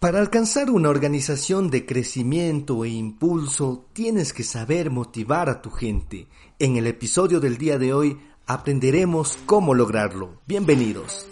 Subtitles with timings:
[0.00, 6.28] Para alcanzar una organización de crecimiento e impulso, tienes que saber motivar a tu gente.
[6.58, 10.42] En el episodio del día de hoy aprenderemos cómo lograrlo.
[10.46, 11.26] Bienvenidos.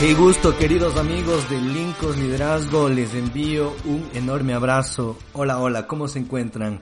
[0.00, 5.18] Qué gusto queridos amigos de Lincos Liderazgo, les envío un enorme abrazo.
[5.34, 6.80] Hola, hola, ¿cómo se encuentran?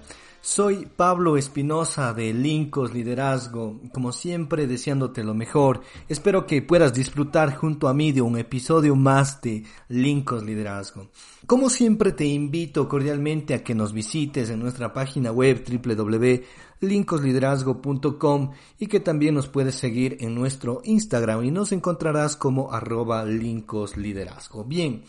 [0.48, 5.80] Soy Pablo Espinosa de Lincos Liderazgo, como siempre deseándote lo mejor.
[6.08, 11.08] Espero que puedas disfrutar junto a mí de un episodio más de Lincos Liderazgo.
[11.48, 18.86] Como siempre te invito cordialmente a que nos visites en nuestra página web www.lincosliderazgo.com y
[18.86, 24.62] que también nos puedes seguir en nuestro Instagram y nos encontrarás como arroba lincosliderazgo.
[24.62, 25.02] Bien.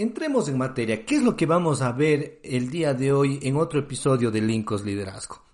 [0.00, 1.04] Entremos en materia.
[1.04, 4.40] ¿Qué es lo que vamos a ver el día de hoy en otro episodio de
[4.40, 5.49] Lincos Liderazgo?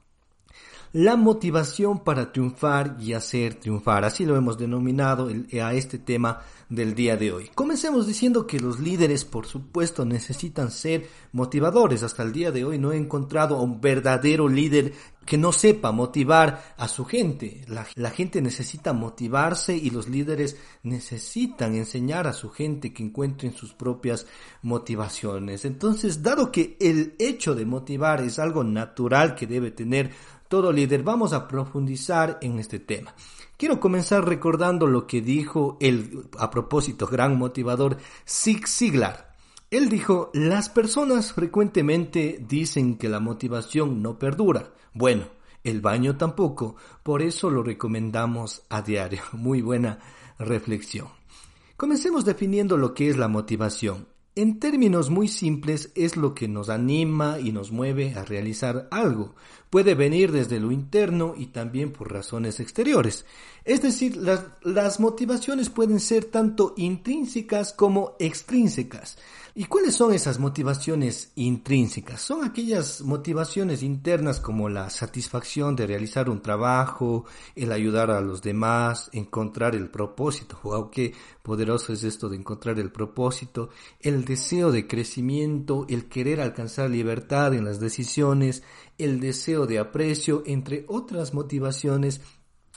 [0.98, 4.06] La motivación para triunfar y hacer triunfar.
[4.06, 5.28] Así lo hemos denominado
[5.62, 7.50] a este tema del día de hoy.
[7.54, 12.02] Comencemos diciendo que los líderes, por supuesto, necesitan ser motivadores.
[12.02, 14.94] Hasta el día de hoy no he encontrado a un verdadero líder
[15.26, 17.62] que no sepa motivar a su gente.
[17.66, 23.52] La, la, gente necesita motivarse y los líderes necesitan enseñar a su gente que encuentren
[23.52, 24.26] sus propias
[24.62, 25.64] motivaciones.
[25.64, 30.12] Entonces, dado que el hecho de motivar es algo natural que debe tener
[30.48, 33.14] todo líder, vamos a profundizar en este tema.
[33.56, 39.34] Quiero comenzar recordando lo que dijo el, a propósito, gran motivador Zig Ziglar.
[39.70, 44.72] Él dijo, las personas frecuentemente dicen que la motivación no perdura.
[44.94, 45.24] Bueno,
[45.64, 49.22] el baño tampoco, por eso lo recomendamos a diario.
[49.32, 49.98] Muy buena
[50.38, 51.08] reflexión.
[51.76, 54.06] Comencemos definiendo lo que es la motivación.
[54.38, 59.34] En términos muy simples es lo que nos anima y nos mueve a realizar algo.
[59.70, 63.24] Puede venir desde lo interno y también por razones exteriores.
[63.66, 69.18] Es decir, las, motivaciones pueden ser tanto intrínsecas como extrínsecas.
[69.56, 72.20] ¿Y cuáles son esas motivaciones intrínsecas?
[72.20, 77.24] Son aquellas motivaciones internas como la satisfacción de realizar un trabajo,
[77.56, 80.60] el ayudar a los demás, encontrar el propósito.
[80.62, 86.40] Wow, qué poderoso es esto de encontrar el propósito, el deseo de crecimiento, el querer
[86.40, 88.62] alcanzar libertad en las decisiones,
[88.98, 92.20] el deseo de aprecio, entre otras motivaciones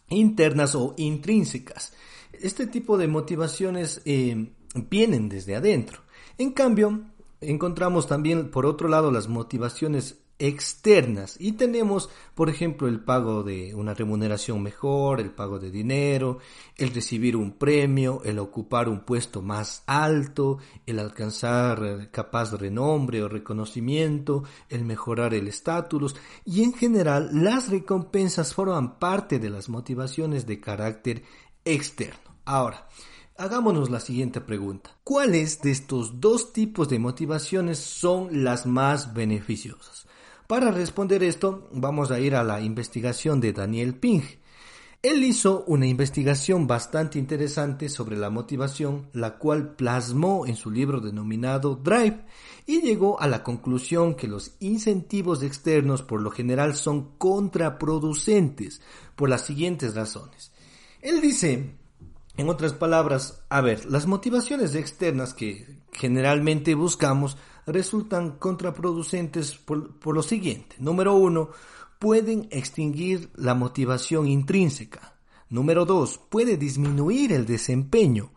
[0.09, 1.93] internas o intrínsecas.
[2.33, 4.51] Este tipo de motivaciones eh,
[4.89, 6.01] vienen desde adentro.
[6.37, 7.01] En cambio,
[7.41, 13.75] encontramos también por otro lado las motivaciones externas y tenemos por ejemplo el pago de
[13.75, 16.39] una remuneración mejor, el pago de dinero,
[16.77, 23.21] el recibir un premio, el ocupar un puesto más alto, el alcanzar capaz de renombre
[23.21, 29.67] o reconocimiento, el mejorar el estatus y en general las recompensas forman parte de las
[29.67, 31.23] motivaciones de carácter
[31.65, 32.17] externo.
[32.45, 32.87] Ahora,
[33.39, 34.97] Hagámonos la siguiente pregunta.
[35.05, 40.08] ¿Cuáles de estos dos tipos de motivaciones son las más beneficiosas?
[40.49, 44.23] Para responder esto, vamos a ir a la investigación de Daniel Ping.
[45.03, 51.01] Él hizo una investigación bastante interesante sobre la motivación, la cual plasmó en su libro
[51.01, 52.25] denominado Drive
[52.65, 58.81] y llegó a la conclusión que los incentivos externos por lo general son contraproducentes
[59.15, 60.51] por las siguientes razones.
[61.03, 61.75] Él dice
[62.37, 67.37] en otras palabras, a ver, las motivaciones externas que generalmente buscamos
[67.71, 70.75] resultan contraproducentes por, lo siguiente.
[70.79, 71.49] Número uno,
[71.99, 75.15] pueden extinguir la motivación intrínseca.
[75.49, 78.31] Número dos, puede disminuir el desempeño.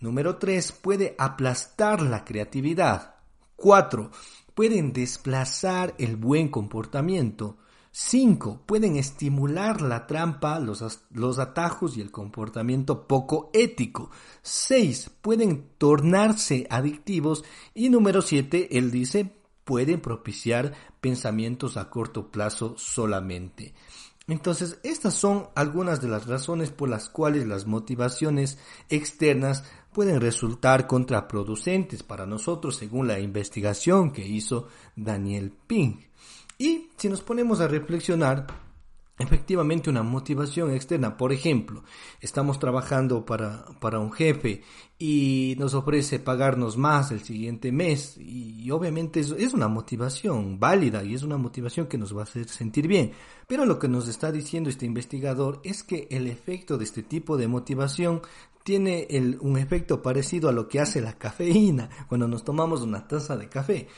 [0.00, 3.16] Número tres, puede aplastar la creatividad.
[3.56, 4.10] Cuatro,
[4.54, 7.58] pueden desplazar el buen comportamiento.
[7.92, 8.62] 5.
[8.66, 14.10] Pueden estimular la trampa, los, los, atajos y el comportamiento poco ético.
[14.42, 15.10] 6.
[15.20, 17.44] Pueden tornarse adictivos.
[17.74, 19.34] Y número 7, él dice,
[19.64, 23.74] pueden propiciar pensamientos a corto plazo solamente.
[24.28, 28.58] Entonces, estas son algunas de las razones por las cuales las motivaciones
[28.88, 36.02] externas pueden resultar contraproducentes para nosotros según la investigación que hizo Daniel Pink.
[36.60, 38.46] Y si nos ponemos a reflexionar,
[39.18, 41.16] efectivamente una motivación externa.
[41.16, 41.84] Por ejemplo,
[42.20, 44.62] estamos trabajando para, para un jefe
[44.98, 51.02] y nos ofrece pagarnos más el siguiente mes y obviamente es, es, una motivación válida
[51.02, 53.12] y es una motivación que nos va a hacer sentir bien.
[53.46, 57.38] Pero lo que nos está diciendo este investigador es que el efecto de este tipo
[57.38, 58.20] de motivación
[58.64, 63.08] tiene el, un efecto parecido a lo que hace la cafeína cuando nos tomamos una
[63.08, 63.88] taza de café.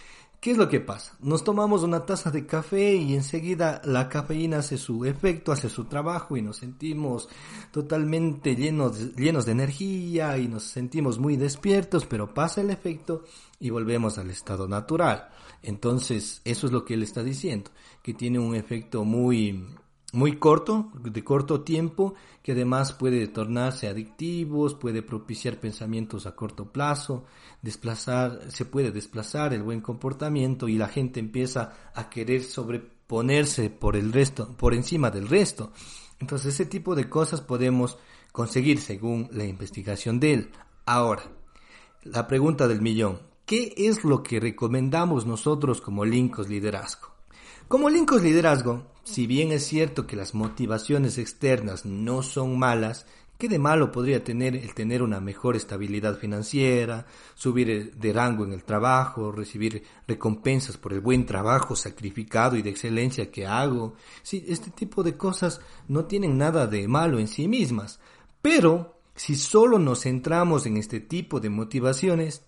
[0.42, 1.16] ¿Qué es lo que pasa?
[1.20, 5.84] Nos tomamos una taza de café y enseguida la cafeína hace su efecto, hace su
[5.84, 7.28] trabajo y nos sentimos
[7.70, 13.22] totalmente llenos llenos de energía y nos sentimos muy despiertos, pero pasa el efecto
[13.60, 15.28] y volvemos al estado natural.
[15.62, 17.70] Entonces, eso es lo que él está diciendo,
[18.02, 19.64] que tiene un efecto muy
[20.12, 26.70] muy corto, de corto tiempo, que además puede tornarse adictivos, puede propiciar pensamientos a corto
[26.70, 27.24] plazo,
[27.62, 33.96] desplazar, se puede desplazar el buen comportamiento y la gente empieza a querer sobreponerse por
[33.96, 35.72] el resto, por encima del resto.
[36.20, 37.96] Entonces ese tipo de cosas podemos
[38.32, 40.50] conseguir según la investigación de él.
[40.84, 41.22] Ahora,
[42.04, 43.20] la pregunta del millón.
[43.46, 47.08] ¿Qué es lo que recomendamos nosotros como Lincos Liderazgo?
[47.66, 53.06] Como Lincos Liderazgo, si bien es cierto que las motivaciones externas no son malas,
[53.36, 58.52] ¿qué de malo podría tener el tener una mejor estabilidad financiera, subir de rango en
[58.52, 63.94] el trabajo, recibir recompensas por el buen trabajo sacrificado y de excelencia que hago?
[64.22, 67.98] Sí, este tipo de cosas no tienen nada de malo en sí mismas,
[68.40, 72.44] pero si solo nos centramos en este tipo de motivaciones,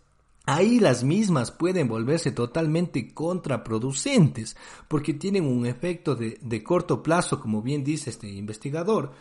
[0.47, 4.57] Ahí las mismas pueden volverse totalmente contraproducentes
[4.89, 9.13] porque tienen un efecto de, de, corto plazo, como bien dice este investigador.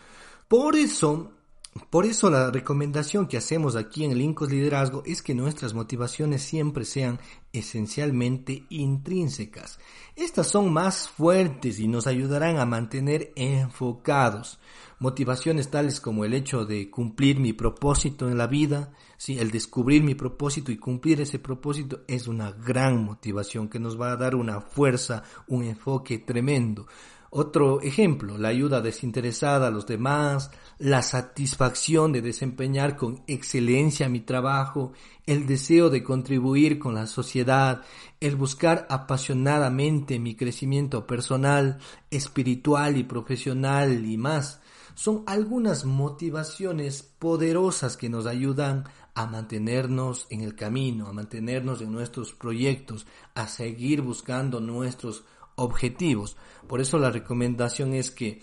[0.50, 1.32] Por eso,
[1.90, 6.84] por eso la recomendación que hacemos aquí en Lincos Liderazgo es que nuestras motivaciones siempre
[6.84, 7.20] sean
[7.54, 9.80] esencialmente intrínsecas.
[10.18, 14.60] Estas son más fuertes y nos ayudarán a mantener enfocados.
[15.00, 18.92] Motivaciones tales como el hecho de cumplir mi propósito en la vida,
[19.24, 23.98] sí, el descubrir mi propósito y cumplir ese propósito es una gran motivación que nos
[24.00, 26.88] va a dar una fuerza, un enfoque tremendo.
[27.30, 34.20] Otro ejemplo, la ayuda desinteresada a los demás, la satisfacción de desempeñar con excelencia mi
[34.20, 34.92] trabajo,
[35.26, 37.82] el deseo de contribuir con la sociedad,
[38.20, 41.80] el buscar apasionadamente mi crecimiento personal,
[42.12, 44.60] espiritual y profesional y más,
[44.96, 48.84] son algunas motivaciones poderosas que nos ayudan
[49.16, 53.06] a mantenernos en el camino, a mantenernos en nuestros proyectos,
[53.36, 55.24] a seguir buscando nuestros
[55.56, 56.36] objetivos.
[56.68, 58.42] Por eso la recomendación es que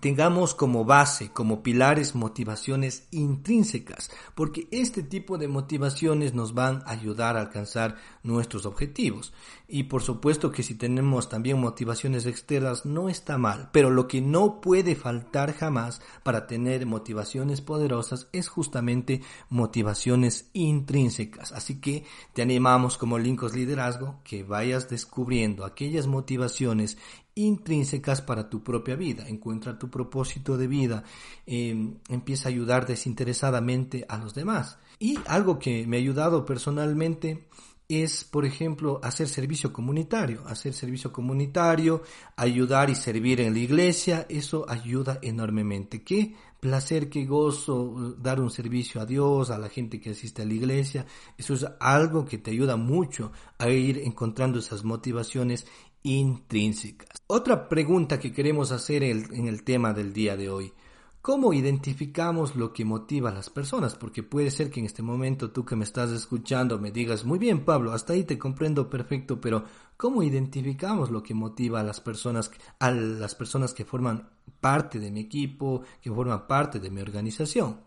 [0.00, 6.90] tengamos como base, como pilares, motivaciones intrínsecas, porque este tipo de motivaciones nos van a
[6.90, 9.32] ayudar a alcanzar nuestros objetivos.
[9.68, 14.20] Y por supuesto que si tenemos también motivaciones externas no está mal, pero lo que
[14.20, 21.52] no puede faltar jamás para tener motivaciones poderosas es justamente motivaciones intrínsecas.
[21.52, 26.96] Así que te animamos como Lincos Liderazgo que vayas descubriendo aquellas motivaciones
[27.34, 29.28] intrínsecas para tu propia vida.
[29.28, 31.04] Encuentra tu propósito de vida,
[31.46, 34.78] em, empieza a ayudar desinteresadamente a los demás.
[34.98, 37.46] Y algo que me ha ayudado personalmente
[37.88, 42.02] es, por ejemplo, hacer servicio comunitario, hacer servicio comunitario,
[42.36, 46.02] ayudar y servir en la iglesia, eso ayuda enormemente.
[46.02, 50.46] Qué placer, qué gozo dar un servicio a Dios, a la gente que asiste a
[50.46, 51.04] la iglesia,
[51.36, 55.66] eso es algo que te ayuda mucho a ir encontrando esas motivaciones
[56.02, 57.10] intrínsecas.
[57.26, 60.72] Otra pregunta que queremos hacer en el tema del día de hoy.
[61.24, 63.94] ¿Cómo identificamos lo que motiva a las personas?
[63.94, 67.38] Porque puede ser que en este momento tú que me estás escuchando me digas, muy
[67.38, 69.64] bien Pablo, hasta ahí te comprendo perfecto, pero
[69.96, 74.28] ¿cómo identificamos lo que motiva a las personas, a las personas que forman
[74.60, 77.80] parte de mi equipo, que forman parte de mi organización?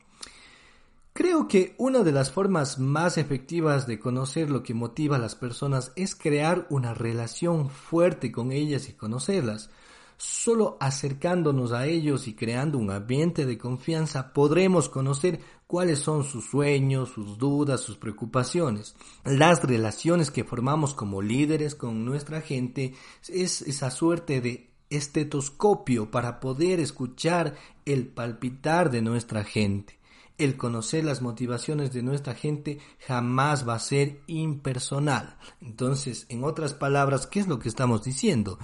[1.14, 5.36] Creo que una de las formas más efectivas de conocer lo que motiva a las
[5.36, 9.70] personas es crear una relación fuerte con ellas y conocerlas.
[10.18, 16.46] Solo acercándonos a ellos y creando un ambiente de confianza podremos conocer cuáles son sus
[16.46, 18.96] sueños, sus dudas, sus preocupaciones.
[19.24, 22.96] Las relaciones que formamos como líderes con nuestra gente
[23.28, 27.56] es esa suerte de estetoscopio para poder escuchar
[27.86, 29.98] el palpitar de nuestra gente
[30.38, 35.38] el conocer las motivaciones de nuestra gente jamás va a ser impersonal.
[35.62, 38.60] Entonces, en otras palabras, ¿qué es lo que estamos diciendo?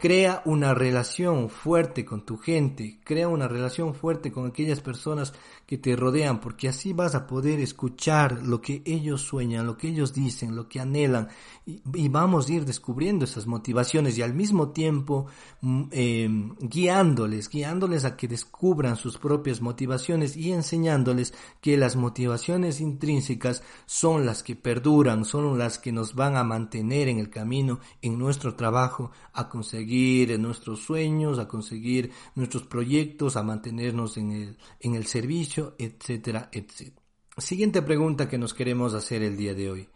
[0.00, 5.32] Crea una relación fuerte con tu gente, crea una relación fuerte con aquellas personas
[5.66, 9.88] que te rodean, porque así vas a poder escuchar lo que ellos sueñan, lo que
[9.88, 11.28] ellos dicen, lo que anhelan,
[11.64, 15.26] y, vamos a ir descubriendo esas motivaciones y al mismo tiempo
[15.62, 16.28] mm, eh,
[16.60, 24.26] guiándoles, guiándoles a que descubran sus propias motivaciones y enseñándoles que las motivaciones intrínsecas son
[24.26, 28.54] las que perduran, son las que nos van a mantener en el camino, en nuestro
[28.54, 34.96] trabajo, a conseguir conseguir nuestros sueños, a conseguir nuestros proyectos, a mantenernos en el, en
[34.96, 37.02] el servicio, etcétera, etcétera.
[37.38, 39.88] Siguiente pregunta que nos queremos hacer el día de hoy.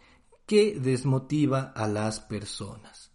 [0.47, 3.11] ¿Qué desmotiva a las personas?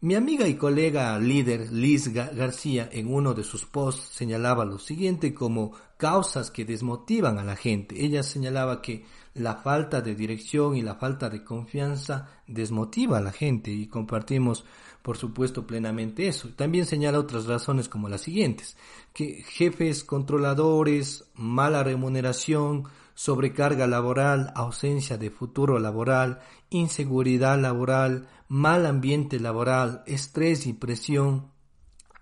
[0.00, 5.32] Mi amiga y colega líder Liz García en uno de sus posts señalaba lo siguiente
[5.34, 8.04] como causas que desmotivan a la gente.
[8.04, 9.04] Ella señalaba que
[9.34, 14.64] la falta de dirección y la falta de confianza desmotiva a la gente y compartimos
[15.08, 16.50] por supuesto plenamente eso.
[16.54, 18.76] También señala otras razones como las siguientes,
[19.14, 22.84] que jefes controladores, mala remuneración,
[23.14, 31.52] sobrecarga laboral, ausencia de futuro laboral, inseguridad laboral, mal ambiente laboral, estrés y presión,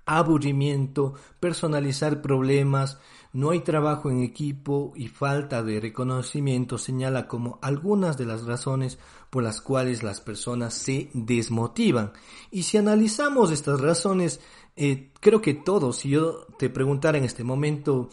[0.05, 3.01] aburrimiento, personalizar problemas,
[3.33, 9.01] no hay trabajo en equipo y falta de reconocimiento señala como algunas de las razones
[9.31, 12.13] por las cuales las personas se desmotivan.
[12.51, 14.41] Y si analizamos estas razones,
[14.77, 18.11] eh, creo que todos, si yo te preguntara en este momento,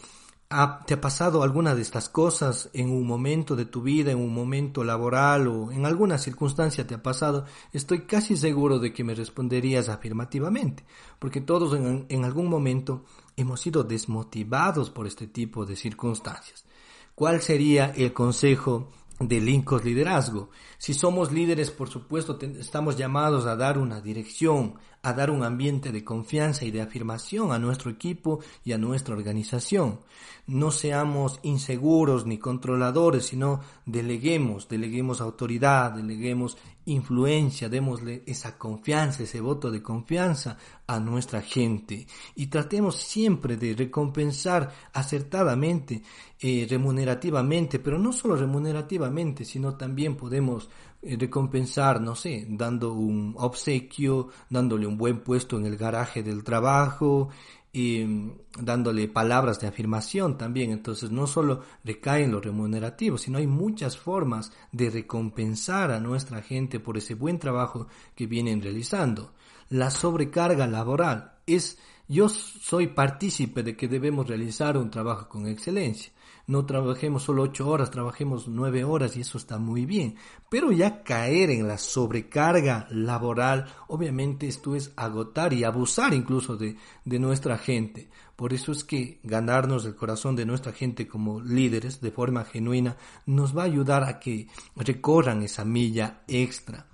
[0.86, 4.32] ¿Te ha pasado alguna de estas cosas en un momento de tu vida, en un
[4.32, 7.44] momento laboral o en alguna circunstancia te ha pasado?
[7.72, 10.84] Estoy casi seguro de que me responderías afirmativamente,
[11.18, 13.04] porque todos en, en algún momento
[13.36, 16.64] hemos sido desmotivados por este tipo de circunstancias.
[17.16, 20.50] ¿Cuál sería el consejo de Lincoln Liderazgo.
[20.78, 25.92] Si somos líderes, por supuesto, estamos llamados a dar una dirección, a dar un ambiente
[25.92, 30.00] de confianza y de afirmación a nuestro equipo y a nuestra organización.
[30.46, 36.56] No seamos inseguros ni controladores, sino deleguemos, deleguemos autoridad, deleguemos
[36.86, 40.56] influencia, démosle esa confianza, ese voto de confianza
[40.86, 46.02] a nuestra gente y tratemos siempre de recompensar acertadamente,
[46.40, 50.68] eh, remunerativamente, pero no solo remunerativamente, sino también podemos
[51.18, 57.30] recompensar, no sé, dando un obsequio, dándole un buen puesto en el garaje del trabajo,
[57.74, 60.70] y mm, dándole palabras de afirmación también.
[60.70, 66.40] Entonces no solo recae en lo remunerativo, sino hay muchas formas de recompensar a nuestra
[66.40, 69.34] gente por ese buen trabajo que vienen realizando.
[69.68, 76.12] La sobrecarga laboral es, yo soy partícipe de que debemos realizar un trabajo con excelencia
[76.46, 80.16] no trabajemos solo ocho horas, trabajemos nueve horas y eso está muy bien.
[80.50, 86.76] Pero ya caer en la sobrecarga laboral, obviamente esto es agotar y abusar incluso de,
[87.04, 88.10] de nuestra gente.
[88.36, 92.96] Por eso es que ganarnos el corazón de nuestra gente como líderes de forma genuina
[93.24, 96.86] nos va a ayudar a que recorran esa milla extra.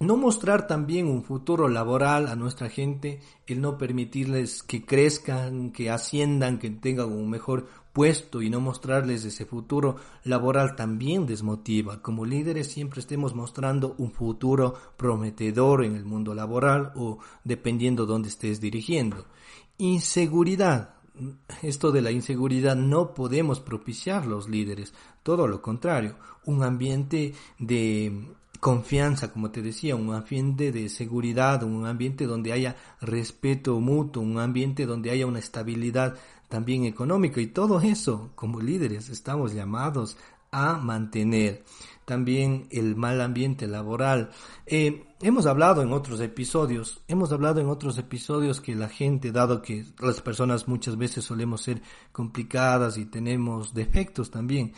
[0.00, 5.88] No mostrar también un futuro laboral a nuestra gente, el no permitirles que crezcan, que
[5.88, 12.02] asciendan, que tengan un mejor puesto y no mostrarles ese futuro laboral también desmotiva.
[12.02, 18.30] Como líderes siempre estemos mostrando un futuro prometedor en el mundo laboral o dependiendo dónde
[18.30, 19.26] estés dirigiendo.
[19.78, 20.96] Inseguridad.
[21.62, 28.34] Esto de la inseguridad no podemos propiciar los líderes, todo lo contrario, un ambiente de
[28.64, 34.38] confianza, como te decía, un ambiente de seguridad, un ambiente donde haya respeto mutuo, un
[34.38, 36.14] ambiente donde haya una estabilidad
[36.48, 40.16] también económica y todo eso como líderes estamos llamados
[40.50, 41.62] a mantener.
[42.06, 44.30] También el mal ambiente laboral.
[44.64, 49.60] Eh, hemos hablado en otros episodios, hemos hablado en otros episodios que la gente, dado
[49.60, 54.72] que las personas muchas veces solemos ser complicadas y tenemos defectos también,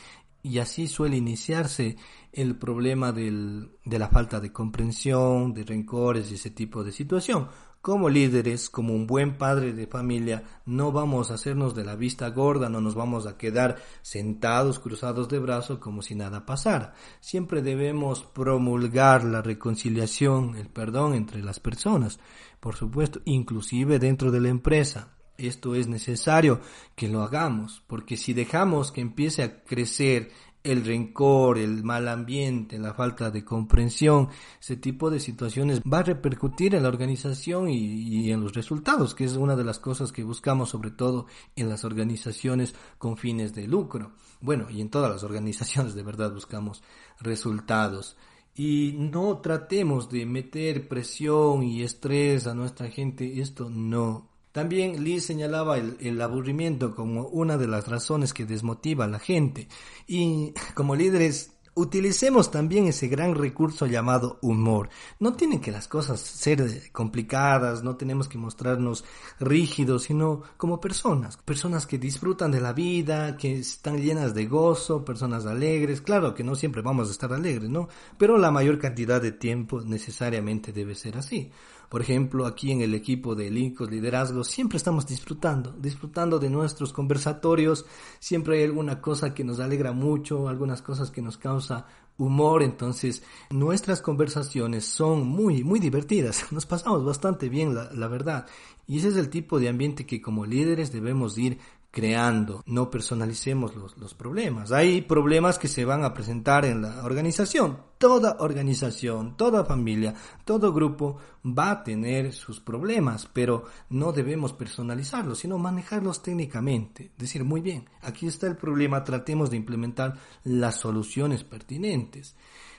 [0.46, 1.96] y así suele iniciarse
[2.32, 7.48] el problema del, de la falta de comprensión, de rencores y ese tipo de situación.
[7.80, 12.28] Como líderes, como un buen padre de familia, no vamos a hacernos de la vista
[12.30, 16.94] gorda, no nos vamos a quedar sentados cruzados de brazos como si nada pasara.
[17.20, 22.20] Siempre debemos promulgar la reconciliación, el perdón entre las personas,
[22.60, 25.15] por supuesto, inclusive dentro de la empresa.
[25.38, 26.60] Esto es necesario
[26.94, 30.30] que lo hagamos, porque si dejamos que empiece a crecer
[30.66, 34.28] el rencor, el mal ambiente, la falta de comprensión,
[34.60, 39.24] ese tipo de situaciones va a repercutir en la organización y, en los resultados, que
[39.24, 43.68] es una de las cosas que buscamos sobre todo en las organizaciones con fines de
[43.68, 44.12] lucro.
[44.40, 46.82] Bueno, y en todas las organizaciones de verdad buscamos
[47.20, 48.16] resultados.
[48.58, 54.35] y no tratemos de meter presión y estrés a nuestra gente, esto no.
[54.56, 59.68] También Lee señalaba el, aburrimiento como una de las razones que desmotiva a la gente
[60.06, 64.88] y como líderes utilicemos también ese gran recurso llamado humor.
[65.20, 69.04] No tienen que las cosas ser complicadas, no tenemos que mostrarnos
[69.38, 75.04] rígidos, sino como personas, personas que disfrutan de la vida, que están llenas de gozo,
[75.04, 76.00] personas alegres.
[76.00, 77.90] Claro que no siempre vamos a estar alegres, ¿no?
[78.16, 81.52] Pero la mayor cantidad de tiempo necesariamente debe ser así.
[81.88, 86.92] Por ejemplo, aquí en el equipo de Lincos Liderazgo siempre estamos disfrutando, disfrutando de nuestros
[86.92, 87.86] conversatorios,
[88.18, 91.86] siempre hay alguna cosa que nos alegra mucho, algunas cosas que nos causa
[92.18, 98.46] humor, entonces nuestras conversaciones son muy, muy divertidas, nos pasamos bastante bien, la, la verdad,
[98.88, 101.58] y ese es el tipo de ambiente que como líderes debemos ir
[101.96, 104.70] creando, no personalicemos los, los, problemas.
[104.70, 107.78] Hay problemas que se van a presentar en la organización.
[107.96, 110.12] Toda organización, toda familia,
[110.44, 117.12] todo grupo va a tener sus problemas, pero no debemos personalizarlos, sino manejarlos técnicamente.
[117.16, 122.36] Decir, muy bien, aquí está el problema, tratemos de implementar las soluciones pertinentes.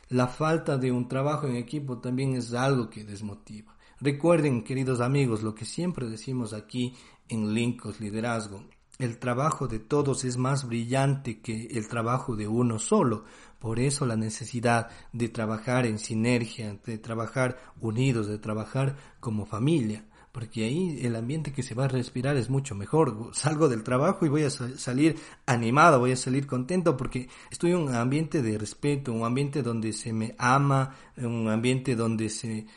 [0.10, 3.76] La falta de un trabajo en equipo también es algo que desmotiva.
[4.00, 6.94] Recuerden, queridos amigos, lo que siempre decimos aquí
[7.30, 8.64] en Linkos Liderazgo
[9.00, 13.26] el trabajo de todos es más brillante que el trabajo de uno solo.
[13.60, 20.06] Por eso la necesidad de trabajar en sinergia, de trabajar unidos, de trabajar como familia.
[20.32, 23.32] Porque ahí el ambiente que se va a respirar es mucho mejor.
[23.34, 25.16] Salgo del trabajo y voy a salir
[25.48, 29.94] animado, voy a salir contento porque estoy en un ambiente de respeto, un ambiente donde
[29.94, 32.68] se me ama, un ambiente donde se,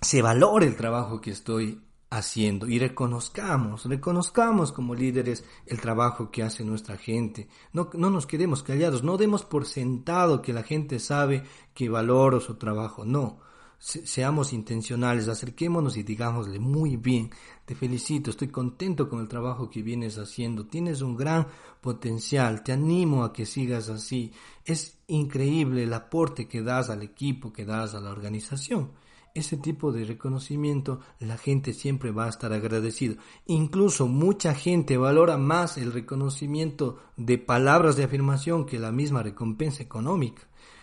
[0.00, 1.80] se valora el trabajo que estoy
[2.10, 7.48] haciendo y reconozcamos, reconozcamos como líderes el trabajo que hace nuestra gente.
[7.72, 12.40] No, no nos quedemos callados, no demos por sentado que la gente sabe que valoro
[12.40, 13.38] su trabajo, no.
[13.78, 17.30] seamos intencionales, acerquémonos y digámosle muy bien,
[17.64, 21.46] te felicito, estoy contento con el trabajo que vienes haciendo, tienes un gran
[21.80, 24.32] potencial, te animo a que sigas así,
[24.64, 28.90] es increíble el aporte que das al equipo, que das a la organización
[29.34, 33.16] ese tipo de reconocimiento la gente siempre va a estar agradecido.
[33.46, 39.82] Incluso mucha gente valora más el reconocimiento de palabras de afirmación que la misma recompensa
[39.82, 40.42] económica.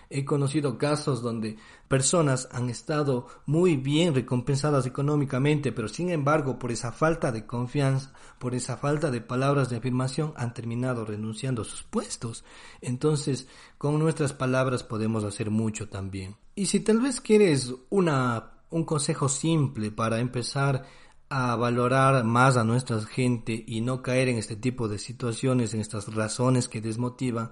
[0.09, 6.71] He conocido casos donde personas han estado muy bien recompensadas económicamente, pero sin embargo por
[6.71, 11.65] esa falta de confianza, por esa falta de palabras de afirmación, han terminado renunciando a
[11.65, 12.45] sus puestos.
[12.81, 16.35] Entonces, con nuestras palabras podemos hacer mucho también.
[16.55, 20.85] Y si tal vez quieres una, un consejo simple para empezar
[21.29, 25.81] a valorar más a nuestra gente y no caer en este tipo de situaciones, en
[25.81, 27.51] estas razones que desmotivan,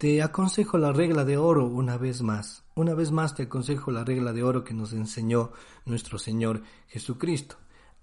[0.00, 2.64] te aconsejo la regla de oro una vez más.
[2.74, 5.52] Una vez más te aconsejo la regla de oro que nos enseñó
[5.84, 7.56] nuestro Señor Jesucristo.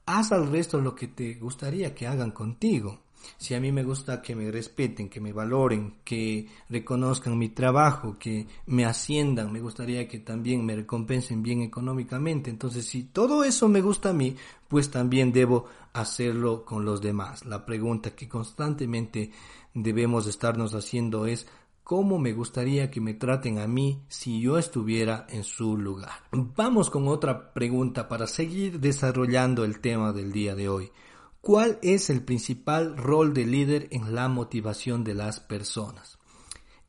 [0.05, 2.99] Haz al resto lo que te gustaría que hagan contigo.
[3.38, 8.15] Si a mí me gusta que me respeten, que me valoren, que reconozcan mi trabajo,
[8.19, 12.51] que me asciendan, me gustaría que también me recompensen bien económicamente.
[12.51, 14.36] Entonces, si todo eso me gusta a mí,
[14.67, 17.43] pues también debo hacerlo con los demás.
[17.43, 19.31] La pregunta que constantemente
[19.73, 21.47] debemos estarnos haciendo es
[21.88, 26.19] cómo me gustaría que me traten a mí si yo estuviera en su lugar.
[26.34, 30.91] Vamos con otra pregunta para seguir desarrollando el tema del día de hoy.
[31.39, 36.17] ¿Cuál es el principal rol de líder en la motivación de las personas?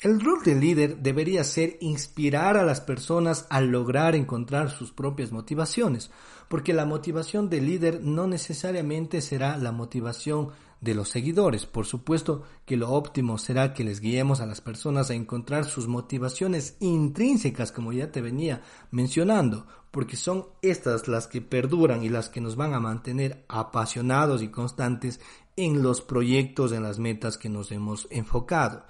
[0.01, 5.31] El rol de líder debería ser inspirar a las personas a lograr encontrar sus propias
[5.31, 6.11] motivaciones,
[6.49, 11.67] porque la motivación del líder no necesariamente será la motivación de los seguidores.
[11.67, 15.89] Por supuesto que lo óptimo será que les guiemos a las personas a encontrar sus
[15.89, 22.29] motivaciones intrínsecas, como ya te venía mencionando, porque son estas las que perduran y las
[22.29, 25.21] que nos van a mantener apasionados y constantes
[25.57, 28.85] en los proyectos, en las metas que nos hemos enfocado.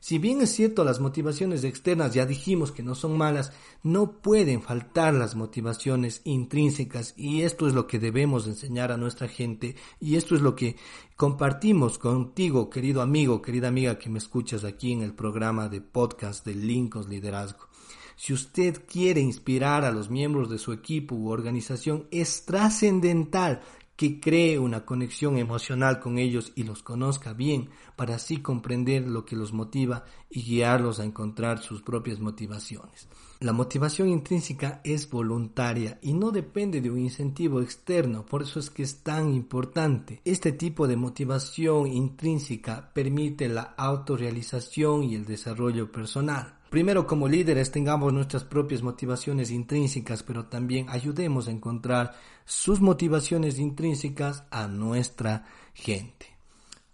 [0.00, 4.62] Si bien es cierto las motivaciones externas ya dijimos que no son malas, no pueden
[4.62, 10.16] faltar las motivaciones intrínsecas y esto es lo que debemos enseñar a nuestra gente y
[10.16, 10.76] esto es lo que
[11.16, 16.46] compartimos contigo, querido amigo, querida amiga que me escuchas aquí en el programa de podcast
[16.46, 17.68] de Lincoln Liderazgo.
[18.16, 23.62] Si usted quiere inspirar a los miembros de su equipo u organización, es trascendental
[24.00, 29.26] que cree una conexión emocional con ellos y los conozca bien, para así comprender lo
[29.26, 33.08] que los motiva y guiarlos a encontrar sus propias motivaciones.
[33.40, 38.70] La motivación intrínseca es voluntaria y no depende de un incentivo externo, por eso es
[38.70, 40.22] que es tan importante.
[40.24, 46.59] Este tipo de motivación intrínseca permite la autorrealización y el desarrollo personal.
[46.70, 53.58] Primero, como líderes, tengamos nuestras propias motivaciones intrínsecas, pero también ayudemos a encontrar sus motivaciones
[53.58, 56.26] intrínsecas a nuestra gente.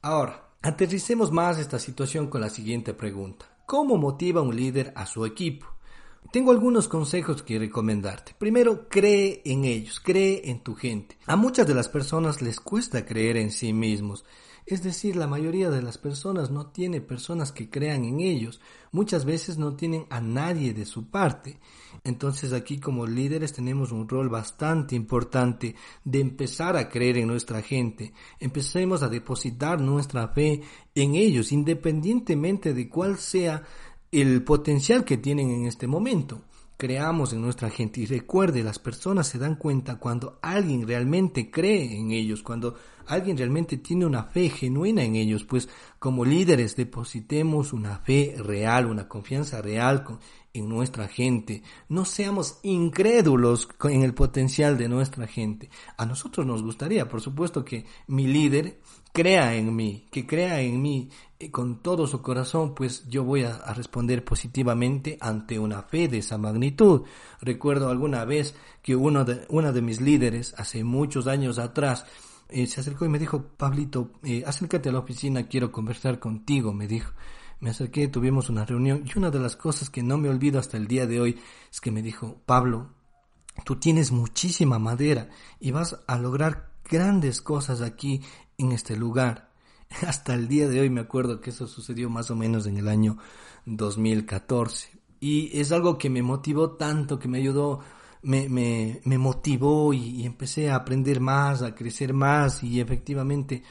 [0.01, 3.45] Ahora, aterricemos más esta situación con la siguiente pregunta.
[3.67, 5.67] ¿Cómo motiva un líder a su equipo?
[6.33, 8.35] Tengo algunos consejos que recomendarte.
[8.39, 11.19] Primero, cree en ellos, cree en tu gente.
[11.27, 14.25] A muchas de las personas les cuesta creer en sí mismos.
[14.67, 18.61] Es decir, la mayoría de las personas no tiene personas que crean en ellos.
[18.91, 21.61] Muchas veces no tienen a nadie de su parte.
[22.03, 27.63] Entonces aquí como líderes tenemos un rol bastante importante de empezar a creer en nuestra
[27.63, 28.13] gente.
[28.41, 30.63] Empecemos a depositar nuestra fe
[30.97, 33.63] en ellos, independientemente de cuál sea
[34.11, 36.43] el potencial que tienen en este momento.
[36.79, 41.97] Creamos en nuestra gente y recuerde, las personas se dan cuenta cuando alguien realmente cree
[41.97, 47.73] en ellos, cuando alguien realmente tiene una fe genuina en ellos, pues como líderes depositemos
[47.73, 50.05] una fe real, una confianza real
[50.53, 51.63] en nuestra gente.
[51.89, 55.71] No seamos incrédulos en el potencial de nuestra gente.
[55.97, 58.81] A nosotros nos gustaría, por supuesto, que mi líder
[59.17, 63.45] crea en mí, que crea en mí eh, con todo su corazón, pues yo voy
[63.45, 67.05] a, responder positivamente ante una fe de esa magnitud.
[67.41, 72.05] Recuerdo alguna vez que uno de, una de mis líderes, hace muchos años atrás,
[72.51, 76.75] eh, se acercó y me dijo, Pablito, eh, acércate a la oficina, quiero conversar contigo,
[76.75, 77.15] me dijo.
[77.59, 80.77] Me acerqué, tuvimos una reunión y una de las cosas que no me olvido hasta
[80.77, 81.39] el día de hoy
[81.73, 82.91] es que me dijo, Pablo,
[83.65, 88.23] tú tienes muchísima madera y vas a lograr grandes cosas aquí
[88.59, 89.51] en este lugar.
[90.07, 92.89] Hasta el día de hoy me acuerdo que eso sucedió más o menos en el
[92.89, 93.19] año
[93.67, 94.91] 2014.
[95.21, 97.81] Y es algo que me motivó tanto, que me ayudó,
[98.23, 103.63] me, me, motivó y, empecé a aprender más, a crecer más y efectivamente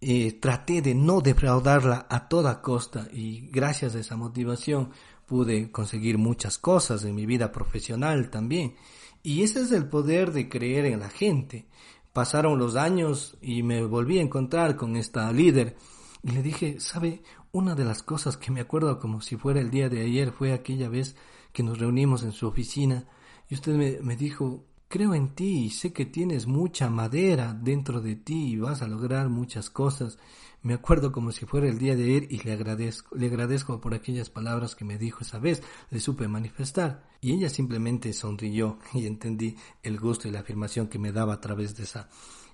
[0.00, 4.90] eh, traté de no defraudarla a toda costa y gracias a esa motivación
[5.26, 8.74] pude conseguir muchas cosas en mi vida profesional también.
[9.22, 11.66] Y ese es el poder de creer en la gente.
[12.14, 15.76] Pasaron los años y me volví a encontrar con esta líder
[16.22, 17.24] y le dije, ¿sabe?
[17.50, 20.52] Una de las cosas que me acuerdo como si fuera el día de ayer fue
[20.52, 21.16] aquella vez
[21.52, 23.08] que nos reunimos en su oficina
[23.50, 28.16] y usted me, me dijo, creo en ti sé que tienes mucha madera dentro de
[28.16, 30.18] ti y vas a lograr muchas cosas.
[30.62, 33.94] Me acuerdo como si fuera el día de ayer y le agradezco, le agradezco por
[33.94, 37.04] aquellas palabras que me dijo esa vez, le supe manifestar.
[37.20, 41.40] Y ella simplemente sonrió y entendí el gusto y la afirmación que me daba a
[41.40, 42.08] través de esa,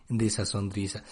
[0.09, 1.05] de esa sonrisa.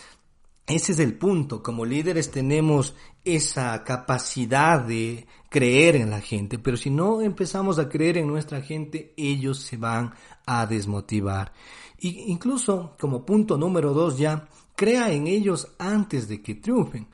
[0.69, 1.63] Ese es el punto.
[1.63, 7.89] Como líderes tenemos esa capacidad de creer en la gente, pero si no empezamos a
[7.89, 10.13] creer en nuestra gente, ellos se van
[10.45, 11.53] a desmotivar.
[11.99, 17.09] Y incluso como punto número dos ya, crea en ellos antes de que triunfen.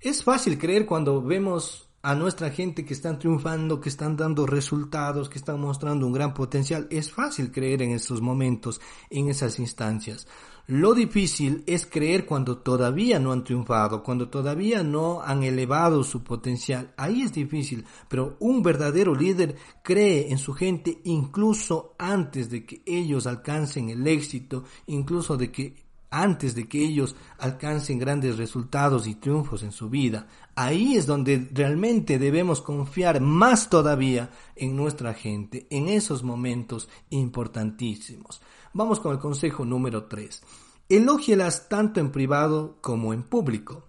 [0.00, 5.28] Es fácil creer cuando vemos a nuestra gente que están triunfando, que están dando resultados,
[5.28, 6.86] que están mostrando un gran potencial.
[6.90, 10.26] Es fácil creer en esos momentos, en esas instancias.
[10.70, 16.22] Lo difícil es creer cuando todavía no han triunfado, cuando todavía no han elevado su
[16.22, 16.94] potencial.
[16.96, 22.82] Ahí es difícil, pero un verdadero líder cree en su gente incluso antes de que
[22.86, 25.74] ellos alcancen el éxito, incluso de que
[26.08, 30.28] antes de que ellos alcancen grandes resultados y triunfos en su vida.
[30.54, 38.40] Ahí es donde realmente debemos confiar más todavía en nuestra gente, en esos momentos importantísimos.
[38.72, 40.42] Vamos con el consejo número 3.
[40.88, 43.82] Elógielas tanto en privado como en público.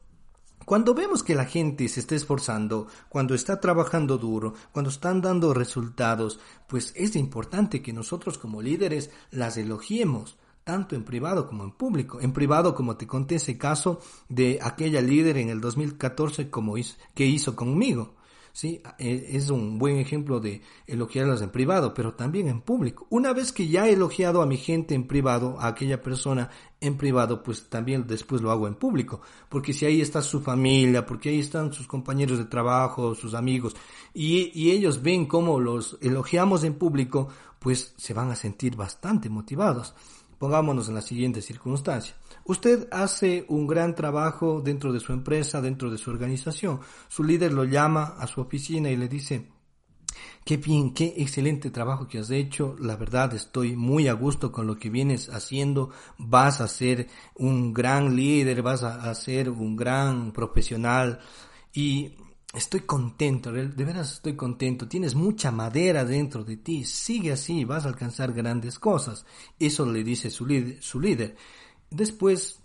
[0.65, 5.53] Cuando vemos que la gente se está esforzando, cuando está trabajando duro, cuando están dando
[5.53, 11.71] resultados, pues es importante que nosotros como líderes las elogiemos tanto en privado como en
[11.71, 12.19] público.
[12.19, 16.73] En privado, como te conté ese caso de aquella líder en el 2014 como
[17.13, 18.15] que hizo conmigo.
[18.53, 18.81] ¿Sí?
[18.97, 23.07] E, es un buen ejemplo de elogiarlas en privado, pero también en público.
[23.09, 26.97] Una vez que ya he elogiado a mi gente en privado, a aquella persona en
[26.97, 31.29] privado, pues también después lo hago en público, porque si ahí está su familia, porque
[31.29, 33.75] ahí están sus compañeros de trabajo, sus amigos,
[34.13, 37.27] y, y ellos ven cómo los elogiamos en público,
[37.59, 39.93] pues se van a sentir bastante motivados.
[40.39, 42.15] Pongámonos en la siguiente circunstancia.
[42.45, 46.79] Usted hace un gran trabajo dentro de su empresa, dentro de su organización.
[47.07, 49.49] Su líder lo llama a su oficina y le dice,
[50.43, 52.75] Qué bien, qué excelente trabajo que has hecho.
[52.79, 55.91] La verdad estoy muy a gusto con lo que vienes haciendo.
[56.17, 61.19] Vas a ser un gran líder, vas a, ser un gran profesional.
[61.73, 62.15] Y
[62.53, 67.85] estoy contento, de veras estoy contento, tienes mucha madera dentro de ti, sigue así, vas
[67.85, 69.25] a alcanzar grandes cosas.
[69.59, 70.81] Eso le dice su líder.
[70.81, 71.37] Su líder.
[71.91, 72.61] Después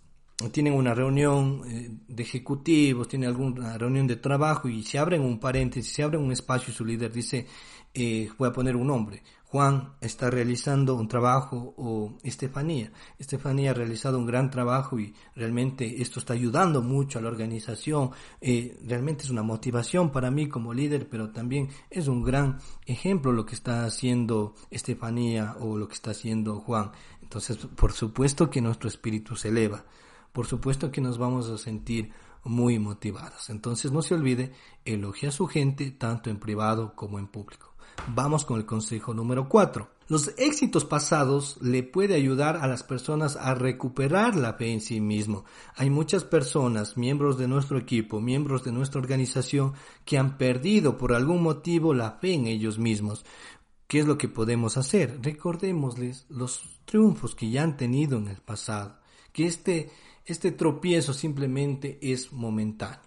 [0.53, 5.41] tienen una reunión eh, de ejecutivos, tienen alguna reunión de trabajo y se abren un
[5.41, 7.47] paréntesis, se abren un espacio y su líder dice,
[7.93, 12.93] eh, voy a poner un nombre, Juan está realizando un trabajo o Estefanía.
[13.17, 18.11] Estefanía ha realizado un gran trabajo y realmente esto está ayudando mucho a la organización.
[18.41, 23.31] Eh, realmente es una motivación para mí como líder, pero también es un gran ejemplo
[23.31, 26.91] lo que está haciendo Estefanía o lo que está haciendo Juan.
[27.27, 29.85] Entonces, por supuesto que nuestro espíritu se eleva.
[30.33, 32.13] Por supuesto que nos vamos a sentir
[32.45, 33.51] muy motivados.
[33.51, 34.53] Entonces no se olvide,
[34.85, 37.75] elogia a su gente tanto en privado como en público.
[38.15, 39.91] Vamos con el consejo número 4.
[40.09, 45.01] Los éxitos pasados le puede ayudar a las personas a recuperar la fe en sí
[45.01, 45.45] mismo.
[45.75, 49.73] Hay muchas personas, miembros de nuestro equipo, miembros de nuestra organización,
[50.05, 53.25] que han perdido por algún motivo la fe en ellos mismos.
[53.87, 55.19] ¿Qué es lo que podemos hacer?
[55.23, 58.99] Recordémosles los triunfos que ya han tenido en el pasado,
[59.33, 59.91] que este,
[60.25, 63.01] este tropiezo simplemente es momentáneo.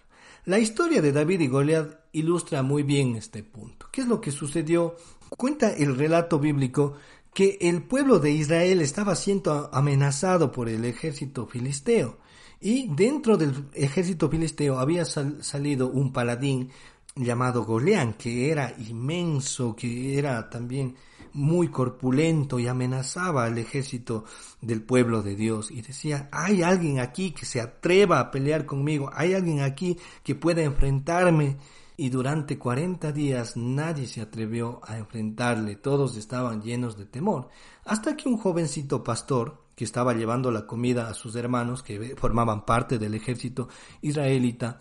[0.46, 3.88] La historia de David y Goliat ilustra muy bien este punto.
[3.92, 4.96] ¿Qué es lo que sucedió?
[5.28, 6.94] Cuenta el relato bíblico
[7.34, 12.18] que el pueblo de Israel estaba siendo amenazado por el ejército filisteo
[12.60, 16.70] y dentro del ejército filisteo había salido un paladín
[17.16, 20.96] llamado Golián, que era inmenso, que era también
[21.32, 24.24] muy corpulento y amenazaba al ejército
[24.60, 29.10] del pueblo de Dios y decía, hay alguien aquí que se atreva a pelear conmigo,
[29.14, 31.56] hay alguien aquí que pueda enfrentarme.
[31.96, 37.50] Y durante 40 días nadie se atrevió a enfrentarle, todos estaban llenos de temor,
[37.84, 42.64] hasta que un jovencito pastor, que estaba llevando la comida a sus hermanos, que formaban
[42.64, 43.68] parte del ejército
[44.00, 44.78] israelita,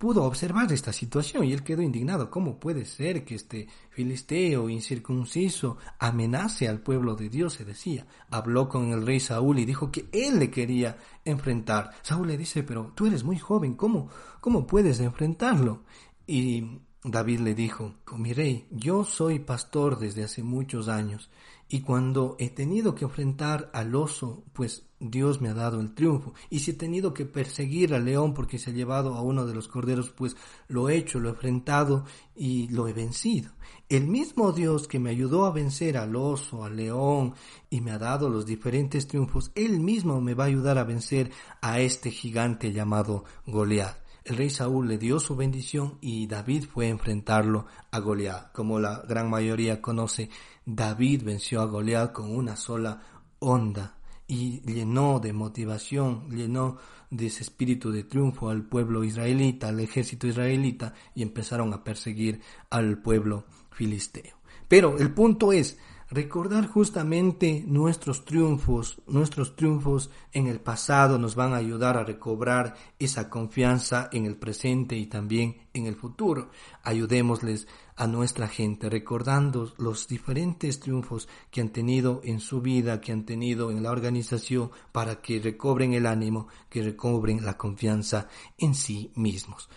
[0.00, 2.30] pudo observar esta situación y él quedó indignado.
[2.30, 7.52] ¿Cómo puede ser que este filisteo incircunciso amenace al pueblo de Dios?
[7.52, 8.06] Se decía.
[8.30, 11.90] Habló con el rey Saúl y dijo que él le quería enfrentar.
[12.00, 14.08] Saúl le dice, pero tú eres muy joven, ¿cómo,
[14.40, 15.82] cómo puedes enfrentarlo?
[16.26, 21.28] Y David le dijo, mi rey, yo soy pastor desde hace muchos años
[21.72, 26.34] y cuando he tenido que enfrentar al oso, pues Dios me ha dado el triunfo.
[26.50, 29.54] Y si he tenido que perseguir al león porque se ha llevado a uno de
[29.54, 30.34] los corderos, pues
[30.66, 32.04] lo he hecho, lo he enfrentado
[32.34, 33.52] y lo he vencido.
[33.88, 37.34] El mismo Dios que me ayudó a vencer al oso, al león
[37.70, 41.30] y me ha dado los diferentes triunfos, Él mismo me va a ayudar a vencer
[41.62, 43.96] a este gigante llamado Goliat.
[44.24, 48.52] El rey Saúl le dio su bendición y David fue a enfrentarlo a Goliat.
[48.52, 50.28] Como la gran mayoría conoce,
[50.64, 53.02] David venció a Goliat con una sola
[53.38, 53.96] onda
[54.26, 56.78] y llenó de motivación, llenó
[57.10, 62.40] de ese espíritu de triunfo al pueblo israelita, al ejército israelita y empezaron a perseguir
[62.70, 64.36] al pueblo filisteo.
[64.68, 65.78] Pero el punto es,
[66.10, 72.74] recordar justamente nuestros triunfos, nuestros triunfos en el pasado nos van a ayudar a recobrar
[72.98, 76.50] esa confianza en el presente y también en el futuro.
[76.82, 83.12] Ayudémosles a nuestra gente recordando los diferentes triunfos que han tenido en su vida, que
[83.12, 88.26] han tenido en la organización para que recobren el ánimo, que recobren la confianza
[88.58, 89.68] en sí mismos.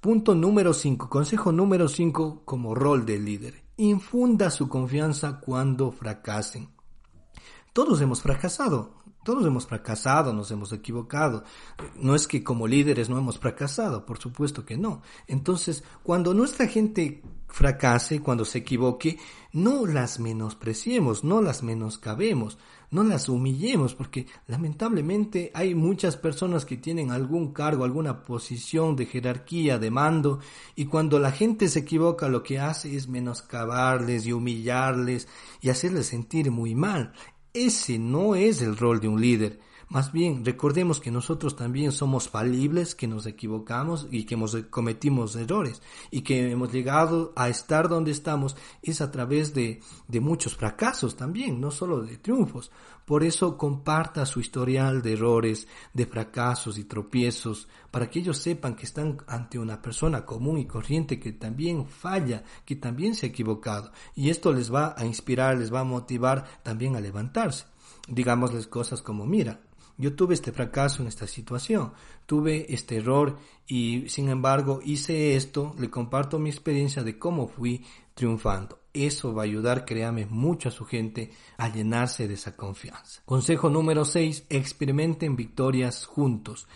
[0.00, 6.68] Punto número 5, consejo número 5 como rol de líder infunda su confianza cuando fracasen.
[7.72, 11.44] Todos hemos fracasado, todos hemos fracasado, nos hemos equivocado.
[11.96, 15.02] No es que como líderes no hemos fracasado, por supuesto que no.
[15.26, 19.18] Entonces, cuando nuestra gente fracase, cuando se equivoque,
[19.52, 22.58] no las menospreciemos, no las menoscabemos,
[22.92, 29.06] no las humillemos, porque lamentablemente hay muchas personas que tienen algún cargo, alguna posición de
[29.06, 30.40] jerarquía, de mando,
[30.76, 35.26] y cuando la gente se equivoca lo que hace es menoscabarles y humillarles
[35.62, 37.14] y hacerles sentir muy mal.
[37.54, 39.60] Ese no es el rol de un líder.
[39.92, 45.36] Más bien, recordemos que nosotros también somos falibles, que nos equivocamos y que hemos, cometimos
[45.36, 50.56] errores y que hemos llegado a estar donde estamos es a través de, de muchos
[50.56, 52.70] fracasos también, no solo de triunfos.
[53.04, 58.74] Por eso comparta su historial de errores, de fracasos y tropiezos, para que ellos sepan
[58.74, 63.28] que están ante una persona común y corriente que también falla, que también se ha
[63.28, 63.92] equivocado.
[64.14, 67.66] Y esto les va a inspirar, les va a motivar también a levantarse.
[68.08, 69.60] Digámosles cosas como, mira,
[70.02, 71.92] yo tuve este fracaso en esta situación,
[72.26, 73.38] tuve este error
[73.68, 77.84] y sin embargo hice esto, le comparto mi experiencia de cómo fui
[78.14, 78.80] triunfando.
[78.92, 83.22] Eso va a ayudar, créame, mucho a su gente a llenarse de esa confianza.
[83.24, 86.66] Consejo número 6, experimenten victorias juntos.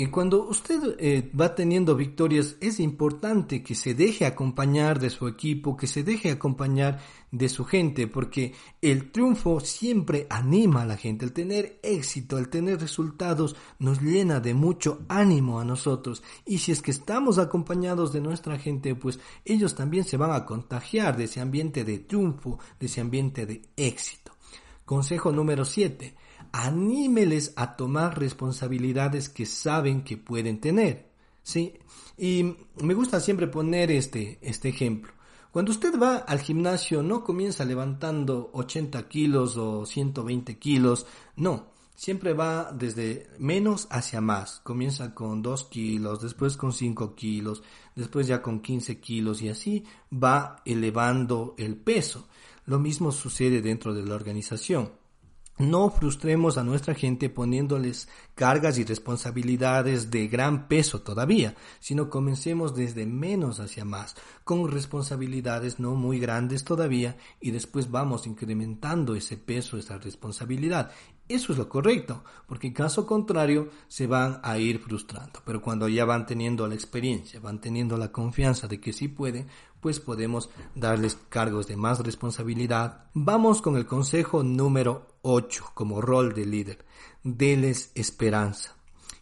[0.00, 5.26] Y cuando usted eh, va teniendo victorias, es importante que se deje acompañar de su
[5.26, 7.00] equipo, que se deje acompañar
[7.32, 11.24] de su gente, porque el triunfo siempre anima a la gente.
[11.24, 16.22] El tener éxito, el tener resultados, nos llena de mucho ánimo a nosotros.
[16.46, 20.46] Y si es que estamos acompañados de nuestra gente, pues ellos también se van a
[20.46, 24.30] contagiar de ese ambiente de triunfo, de ese ambiente de éxito.
[24.84, 31.08] Consejo número 7 anímeles a tomar responsabilidades que saben que pueden tener.
[31.42, 31.74] ¿sí?
[32.18, 35.12] Y me gusta siempre poner este, este ejemplo.
[35.50, 41.06] Cuando usted va al gimnasio no comienza levantando 80 kilos o 120 kilos,
[41.36, 44.60] no, siempre va desde menos hacia más.
[44.62, 47.62] Comienza con 2 kilos, después con 5 kilos,
[47.96, 52.28] después ya con 15 kilos y así va elevando el peso.
[52.66, 54.92] Lo mismo sucede dentro de la organización.
[55.58, 62.76] No frustremos a nuestra gente poniéndoles cargas y responsabilidades de gran peso todavía, sino comencemos
[62.76, 69.36] desde menos hacia más, con responsabilidades no muy grandes todavía y después vamos incrementando ese
[69.36, 70.92] peso, esa responsabilidad.
[71.28, 75.42] Eso es lo correcto, porque en caso contrario se van a ir frustrando.
[75.44, 79.46] Pero cuando ya van teniendo la experiencia, van teniendo la confianza de que sí pueden,
[79.80, 83.04] pues podemos darles cargos de más responsabilidad.
[83.14, 86.84] Vamos con el consejo número 8 como rol de líder.
[87.22, 88.76] Deles esperanza.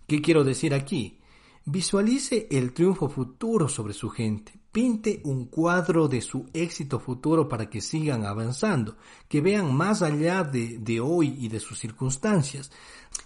[0.06, 1.20] ¿Qué quiero decir aquí?
[1.64, 4.52] Visualice el triunfo futuro sobre su gente.
[4.76, 10.44] Pinte un cuadro de su éxito futuro para que sigan avanzando, que vean más allá
[10.44, 12.70] de, de hoy y de sus circunstancias.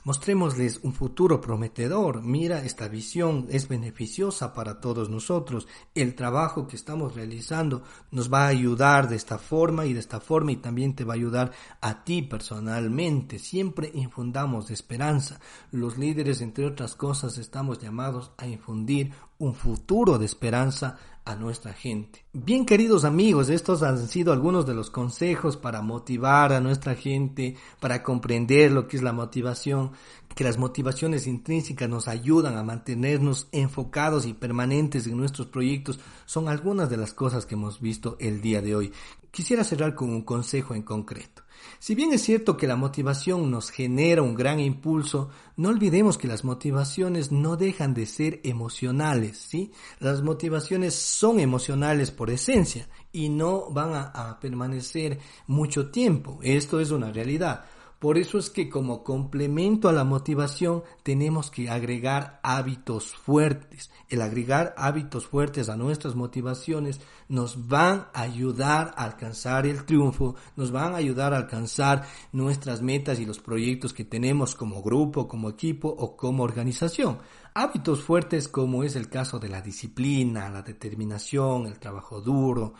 [0.05, 2.23] Mostrémosles un futuro prometedor.
[2.23, 5.67] Mira, esta visión es beneficiosa para todos nosotros.
[5.93, 7.83] El trabajo que estamos realizando
[8.13, 11.15] nos va a ayudar de esta forma y de esta forma y también te va
[11.15, 13.41] a ayudar a ti personalmente.
[13.41, 15.41] Siempre infundamos esperanza.
[15.73, 21.73] Los líderes, entre otras cosas, estamos llamados a infundir un futuro de esperanza a nuestra
[21.73, 22.25] gente.
[22.33, 27.57] Bien queridos amigos, estos han sido algunos de los consejos para motivar a nuestra gente,
[27.81, 29.93] para comprender lo que es la motivación,
[30.35, 36.49] que las motivaciones intrínsecas nos ayudan a mantenernos enfocados y permanentes en nuestros proyectos, son
[36.49, 38.93] algunas de las cosas que hemos visto el día de hoy.
[39.31, 41.43] Quisiera cerrar con un consejo en concreto.
[41.79, 46.29] Si bien es cierto que la motivación nos genera un gran impulso, no olvidemos que
[46.29, 49.73] las motivaciones no dejan de ser emocionales, ¿sí?
[49.99, 56.39] Las motivaciones son emocionales por esencia y no van a, a permanecer mucho tiempo.
[56.43, 57.65] Esto es una realidad.
[58.01, 63.91] Por eso es que como complemento a la motivación tenemos que agregar hábitos fuertes.
[64.09, 70.35] El agregar hábitos fuertes a nuestras motivaciones nos van a ayudar a alcanzar el triunfo,
[70.57, 75.29] nos van a ayudar a alcanzar nuestras metas y los proyectos que tenemos como grupo,
[75.29, 77.19] como equipo o como organización.
[77.53, 82.73] Hábitos fuertes como es el caso de la disciplina, la determinación, el trabajo duro,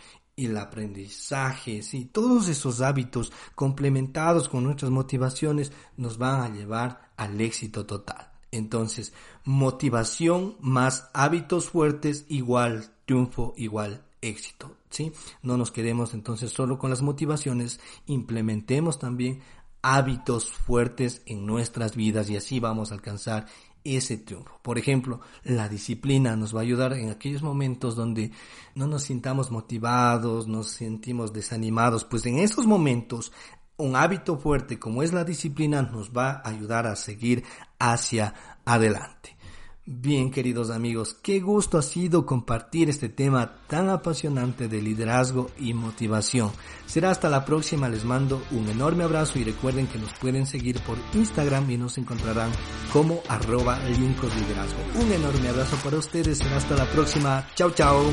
[0.45, 7.39] el aprendizaje, sí, todos esos hábitos complementados con nuestras motivaciones nos van a llevar al
[7.41, 8.31] éxito total.
[8.51, 9.13] Entonces,
[9.45, 15.13] motivación más hábitos fuertes igual triunfo igual éxito, ¿sí?
[15.41, 19.41] No nos quedemos entonces solo con las motivaciones, implementemos también
[19.81, 23.47] hábitos fuertes en nuestras vidas y así vamos a alcanzar
[23.83, 24.59] ese triunfo.
[24.61, 28.31] Por ejemplo, la disciplina nos va a ayudar en aquellos momentos donde
[28.75, 33.31] no nos sintamos motivados, nos sentimos desanimados, pues en esos momentos
[33.77, 37.43] un hábito fuerte como es la disciplina nos va a ayudar a seguir
[37.79, 39.37] hacia adelante.
[39.83, 45.73] Bien, queridos amigos, qué gusto ha sido compartir este tema tan apasionante de liderazgo y
[45.73, 46.51] motivación.
[46.85, 50.79] Será hasta la próxima, les mando un enorme abrazo y recuerden que nos pueden seguir
[50.81, 52.51] por Instagram y nos encontrarán
[52.93, 54.79] como arroba liderazgo.
[55.01, 57.47] Un enorme abrazo para ustedes, será hasta la próxima.
[57.55, 58.03] Chao, chao.